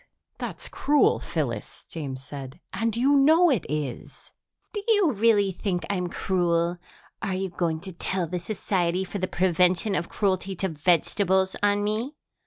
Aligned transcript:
"That's 0.39 0.67
cruel, 0.67 1.19
Phyllis," 1.19 1.85
James 1.87 2.23
said, 2.23 2.59
"and 2.73 2.97
you 2.97 3.15
know 3.15 3.51
it 3.51 3.67
is." 3.69 4.31
"Do 4.73 4.81
you 4.87 5.11
really 5.11 5.51
think 5.51 5.85
I'm 5.91 6.09
cruel? 6.09 6.79
Are 7.21 7.35
you 7.35 7.49
going 7.51 7.81
to 7.81 7.91
tell 7.91 8.25
the 8.25 8.39
Society 8.39 9.03
for 9.03 9.19
the 9.19 9.27
Prevention 9.27 9.93
of 9.93 10.09
Cruelty 10.09 10.55
to 10.55 10.69
Vegetables 10.69 11.55
on 11.61 11.83
me? 11.83 12.15